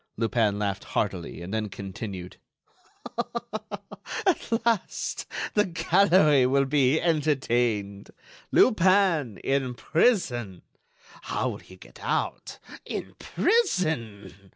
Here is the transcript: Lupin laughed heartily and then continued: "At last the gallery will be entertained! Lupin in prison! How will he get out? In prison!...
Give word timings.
Lupin 0.17 0.57
laughed 0.57 0.83
heartily 0.83 1.43
and 1.43 1.53
then 1.53 1.69
continued: 1.69 2.37
"At 4.25 4.65
last 4.65 5.27
the 5.53 5.65
gallery 5.67 6.47
will 6.47 6.65
be 6.65 6.99
entertained! 6.99 8.09
Lupin 8.51 9.37
in 9.43 9.75
prison! 9.75 10.63
How 11.21 11.49
will 11.49 11.57
he 11.59 11.75
get 11.77 11.99
out? 12.01 12.57
In 12.83 13.13
prison!... 13.19 14.33